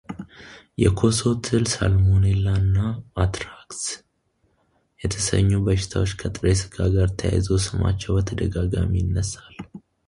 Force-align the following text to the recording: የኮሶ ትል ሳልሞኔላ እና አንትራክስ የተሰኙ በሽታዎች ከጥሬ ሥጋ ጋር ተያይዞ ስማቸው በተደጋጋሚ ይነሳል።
የኮሶ 0.81 1.19
ትል 1.45 1.63
ሳልሞኔላ 1.73 2.45
እና 2.63 2.77
አንትራክስ 3.25 3.83
የተሰኙ 5.05 5.51
በሽታዎች 5.67 6.13
ከጥሬ 6.23 6.47
ሥጋ 6.63 6.77
ጋር 6.97 7.09
ተያይዞ 7.19 7.47
ስማቸው 7.67 8.15
በተደጋጋሚ 8.17 8.91
ይነሳል። 9.05 9.57